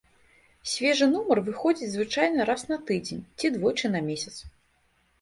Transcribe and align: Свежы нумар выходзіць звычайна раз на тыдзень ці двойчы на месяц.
Свежы 0.71 1.07
нумар 1.11 1.41
выходзіць 1.51 1.91
звычайна 1.97 2.49
раз 2.53 2.61
на 2.73 2.81
тыдзень 2.91 3.23
ці 3.39 3.55
двойчы 3.55 3.87
на 3.97 4.07
месяц. 4.13 4.35